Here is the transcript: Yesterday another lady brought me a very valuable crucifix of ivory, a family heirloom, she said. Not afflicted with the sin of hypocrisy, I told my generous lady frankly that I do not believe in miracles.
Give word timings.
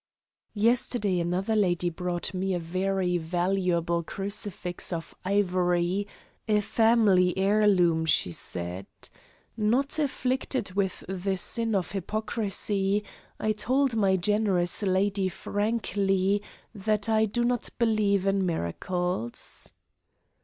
Yesterday 0.55 1.19
another 1.19 1.55
lady 1.55 1.91
brought 1.91 2.33
me 2.33 2.55
a 2.55 2.59
very 2.59 3.19
valuable 3.19 4.01
crucifix 4.01 4.91
of 4.91 5.13
ivory, 5.23 6.07
a 6.47 6.59
family 6.61 7.37
heirloom, 7.37 8.07
she 8.07 8.31
said. 8.31 8.87
Not 9.55 9.99
afflicted 9.99 10.71
with 10.73 11.03
the 11.07 11.37
sin 11.37 11.75
of 11.75 11.91
hypocrisy, 11.91 13.03
I 13.39 13.51
told 13.51 13.95
my 13.95 14.15
generous 14.15 14.81
lady 14.81 15.29
frankly 15.29 16.41
that 16.73 17.07
I 17.07 17.25
do 17.25 17.43
not 17.43 17.69
believe 17.77 18.25
in 18.25 18.43
miracles. 18.43 19.71